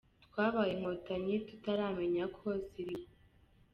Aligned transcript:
Twabaye 0.25 0.71
Inkotanyi 0.75 1.35
tutaramenya 1.47 2.23
ko 2.37 2.47
ziriho 2.67 3.09